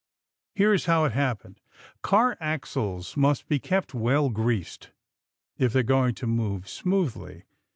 Here 0.55 0.73
is 0.73 0.85
how 0.85 1.03
it 1.05 1.11
happened: 1.11 1.61
Car 2.01 2.35
axles 2.39 3.15
must 3.15 3.47
be 3.47 3.59
kept 3.59 3.93
well 3.93 4.31
greased 4.31 4.89
if 5.59 5.73
they 5.73 5.81
are 5.81 5.83
going 5.83 6.15
to 6.15 6.25
move 6.25 6.67
smoothly. 6.67 7.43